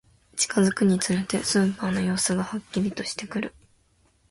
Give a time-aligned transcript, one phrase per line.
[0.35, 3.53] 近づくにつれて、スーパーの様子がはっきりとしてくる